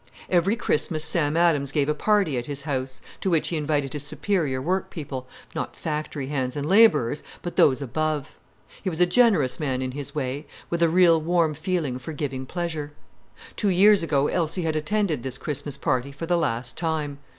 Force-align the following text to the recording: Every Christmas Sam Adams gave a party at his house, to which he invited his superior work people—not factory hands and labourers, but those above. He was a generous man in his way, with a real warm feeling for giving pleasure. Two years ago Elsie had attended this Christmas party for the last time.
Every 0.31 0.55
Christmas 0.55 1.05
Sam 1.05 1.37
Adams 1.37 1.71
gave 1.71 1.87
a 1.87 1.93
party 1.93 2.35
at 2.35 2.47
his 2.47 2.63
house, 2.63 3.03
to 3.19 3.29
which 3.29 3.49
he 3.49 3.55
invited 3.55 3.93
his 3.93 4.01
superior 4.01 4.59
work 4.59 4.89
people—not 4.89 5.75
factory 5.75 6.25
hands 6.25 6.55
and 6.55 6.67
labourers, 6.67 7.21
but 7.43 7.55
those 7.55 7.83
above. 7.83 8.33
He 8.81 8.89
was 8.89 8.99
a 8.99 9.05
generous 9.05 9.59
man 9.59 9.79
in 9.79 9.91
his 9.91 10.15
way, 10.15 10.47
with 10.71 10.81
a 10.81 10.89
real 10.89 11.21
warm 11.21 11.53
feeling 11.53 11.99
for 11.99 12.13
giving 12.13 12.47
pleasure. 12.47 12.93
Two 13.55 13.69
years 13.69 14.01
ago 14.01 14.27
Elsie 14.27 14.63
had 14.63 14.75
attended 14.75 15.21
this 15.21 15.37
Christmas 15.37 15.77
party 15.77 16.11
for 16.11 16.25
the 16.25 16.35
last 16.35 16.79
time. 16.79 17.19